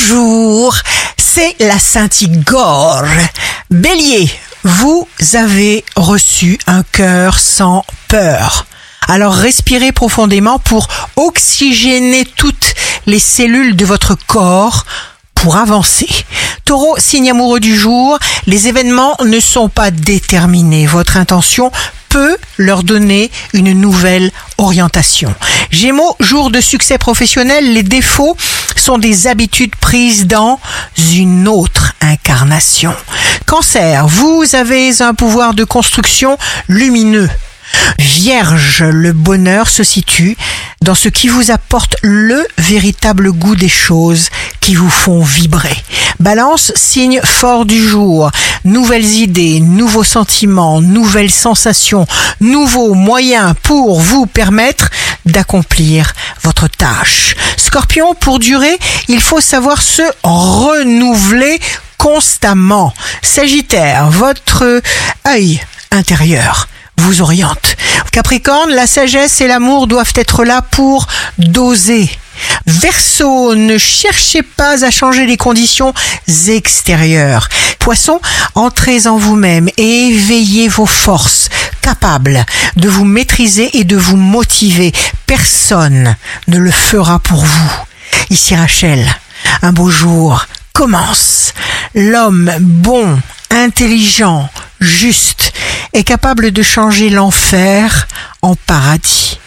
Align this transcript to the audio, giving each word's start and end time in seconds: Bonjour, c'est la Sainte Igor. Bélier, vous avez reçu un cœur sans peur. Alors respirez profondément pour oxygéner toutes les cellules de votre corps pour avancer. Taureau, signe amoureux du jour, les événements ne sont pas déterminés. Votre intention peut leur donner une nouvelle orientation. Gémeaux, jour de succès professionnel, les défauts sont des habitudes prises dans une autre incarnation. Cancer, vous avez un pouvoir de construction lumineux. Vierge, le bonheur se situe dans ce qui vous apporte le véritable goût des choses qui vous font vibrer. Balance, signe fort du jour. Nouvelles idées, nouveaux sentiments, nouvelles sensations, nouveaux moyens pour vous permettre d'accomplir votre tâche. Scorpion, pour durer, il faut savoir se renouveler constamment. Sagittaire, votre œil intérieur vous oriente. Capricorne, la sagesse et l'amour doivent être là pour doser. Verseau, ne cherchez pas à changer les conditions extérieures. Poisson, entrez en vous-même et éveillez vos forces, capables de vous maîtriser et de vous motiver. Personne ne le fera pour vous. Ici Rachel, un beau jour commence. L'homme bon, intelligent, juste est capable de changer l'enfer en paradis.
Bonjour, 0.00 0.76
c'est 1.16 1.56
la 1.58 1.76
Sainte 1.76 2.22
Igor. 2.22 3.02
Bélier, 3.68 4.30
vous 4.62 5.08
avez 5.34 5.84
reçu 5.96 6.56
un 6.68 6.84
cœur 6.84 7.40
sans 7.40 7.84
peur. 8.06 8.66
Alors 9.08 9.34
respirez 9.34 9.90
profondément 9.90 10.60
pour 10.60 10.86
oxygéner 11.16 12.24
toutes 12.36 12.74
les 13.06 13.18
cellules 13.18 13.74
de 13.74 13.84
votre 13.84 14.14
corps 14.14 14.86
pour 15.34 15.56
avancer. 15.56 16.08
Taureau, 16.68 16.96
signe 16.98 17.30
amoureux 17.30 17.60
du 17.60 17.74
jour, 17.74 18.18
les 18.44 18.68
événements 18.68 19.16
ne 19.24 19.40
sont 19.40 19.70
pas 19.70 19.90
déterminés. 19.90 20.84
Votre 20.84 21.16
intention 21.16 21.72
peut 22.10 22.36
leur 22.58 22.82
donner 22.82 23.30
une 23.54 23.72
nouvelle 23.72 24.30
orientation. 24.58 25.34
Gémeaux, 25.70 26.14
jour 26.20 26.50
de 26.50 26.60
succès 26.60 26.98
professionnel, 26.98 27.72
les 27.72 27.82
défauts 27.82 28.36
sont 28.76 28.98
des 28.98 29.28
habitudes 29.28 29.76
prises 29.76 30.26
dans 30.26 30.60
une 31.14 31.48
autre 31.48 31.94
incarnation. 32.02 32.94
Cancer, 33.46 34.06
vous 34.06 34.44
avez 34.52 35.00
un 35.00 35.14
pouvoir 35.14 35.54
de 35.54 35.64
construction 35.64 36.36
lumineux. 36.68 37.30
Vierge, 37.98 38.82
le 38.82 39.12
bonheur 39.12 39.70
se 39.70 39.84
situe 39.84 40.36
dans 40.82 40.94
ce 40.94 41.08
qui 41.08 41.28
vous 41.28 41.50
apporte 41.50 41.96
le 42.02 42.46
véritable 42.58 43.32
goût 43.32 43.56
des 43.56 43.68
choses 43.68 44.28
qui 44.60 44.74
vous 44.74 44.90
font 44.90 45.22
vibrer. 45.22 45.76
Balance, 46.20 46.72
signe 46.74 47.20
fort 47.22 47.64
du 47.64 47.86
jour. 47.86 48.30
Nouvelles 48.64 49.04
idées, 49.04 49.60
nouveaux 49.60 50.04
sentiments, 50.04 50.80
nouvelles 50.80 51.30
sensations, 51.30 52.06
nouveaux 52.40 52.94
moyens 52.94 53.54
pour 53.62 54.00
vous 54.00 54.26
permettre 54.26 54.90
d'accomplir 55.26 56.12
votre 56.42 56.68
tâche. 56.68 57.36
Scorpion, 57.56 58.14
pour 58.14 58.40
durer, 58.40 58.78
il 59.06 59.20
faut 59.20 59.40
savoir 59.40 59.80
se 59.80 60.02
renouveler 60.24 61.60
constamment. 61.98 62.92
Sagittaire, 63.22 64.10
votre 64.10 64.82
œil 65.26 65.60
intérieur 65.92 66.68
vous 66.96 67.22
oriente. 67.22 67.76
Capricorne, 68.10 68.70
la 68.70 68.86
sagesse 68.86 69.40
et 69.40 69.46
l'amour 69.46 69.86
doivent 69.86 70.12
être 70.16 70.44
là 70.44 70.62
pour 70.62 71.06
doser. 71.38 72.10
Verseau, 72.80 73.56
ne 73.56 73.76
cherchez 73.76 74.42
pas 74.42 74.84
à 74.84 74.90
changer 74.90 75.26
les 75.26 75.36
conditions 75.36 75.92
extérieures. 76.46 77.48
Poisson, 77.80 78.20
entrez 78.54 79.08
en 79.08 79.16
vous-même 79.16 79.68
et 79.76 80.08
éveillez 80.10 80.68
vos 80.68 80.86
forces, 80.86 81.48
capables 81.82 82.46
de 82.76 82.88
vous 82.88 83.04
maîtriser 83.04 83.76
et 83.78 83.82
de 83.82 83.96
vous 83.96 84.16
motiver. 84.16 84.92
Personne 85.26 86.14
ne 86.46 86.58
le 86.58 86.70
fera 86.70 87.18
pour 87.18 87.44
vous. 87.44 87.72
Ici 88.30 88.54
Rachel, 88.54 89.04
un 89.62 89.72
beau 89.72 89.90
jour 89.90 90.46
commence. 90.72 91.54
L'homme 91.96 92.52
bon, 92.60 93.18
intelligent, 93.50 94.48
juste 94.80 95.52
est 95.94 96.04
capable 96.04 96.52
de 96.52 96.62
changer 96.62 97.10
l'enfer 97.10 98.06
en 98.42 98.54
paradis. 98.54 99.40